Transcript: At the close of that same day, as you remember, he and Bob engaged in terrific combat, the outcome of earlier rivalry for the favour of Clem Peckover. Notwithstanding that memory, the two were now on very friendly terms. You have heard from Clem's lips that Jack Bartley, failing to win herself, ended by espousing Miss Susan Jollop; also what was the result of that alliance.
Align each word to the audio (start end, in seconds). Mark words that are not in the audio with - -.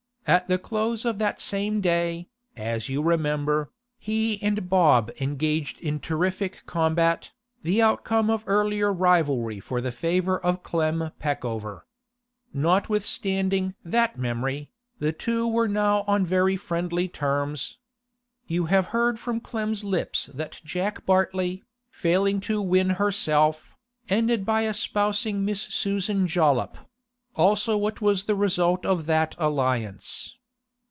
At 0.27 0.47
the 0.47 0.59
close 0.59 1.03
of 1.03 1.17
that 1.17 1.41
same 1.41 1.81
day, 1.81 2.29
as 2.55 2.87
you 2.87 3.01
remember, 3.01 3.69
he 3.99 4.41
and 4.41 4.69
Bob 4.69 5.11
engaged 5.19 5.77
in 5.81 5.99
terrific 5.99 6.63
combat, 6.65 7.31
the 7.63 7.81
outcome 7.81 8.29
of 8.29 8.43
earlier 8.47 8.93
rivalry 8.93 9.59
for 9.59 9.81
the 9.81 9.91
favour 9.91 10.39
of 10.39 10.63
Clem 10.63 11.11
Peckover. 11.19 11.81
Notwithstanding 12.53 13.73
that 13.83 14.17
memory, 14.17 14.69
the 14.99 15.11
two 15.11 15.47
were 15.49 15.67
now 15.67 16.03
on 16.07 16.23
very 16.25 16.55
friendly 16.55 17.09
terms. 17.09 17.77
You 18.47 18.67
have 18.67 18.87
heard 18.95 19.19
from 19.19 19.41
Clem's 19.41 19.83
lips 19.83 20.27
that 20.27 20.61
Jack 20.63 21.05
Bartley, 21.05 21.63
failing 21.89 22.39
to 22.41 22.61
win 22.61 22.91
herself, 22.91 23.75
ended 24.07 24.45
by 24.45 24.65
espousing 24.65 25.43
Miss 25.43 25.63
Susan 25.63 26.25
Jollop; 26.25 26.77
also 27.33 27.77
what 27.77 28.01
was 28.01 28.25
the 28.25 28.35
result 28.35 28.85
of 28.85 29.05
that 29.05 29.33
alliance. 29.37 30.35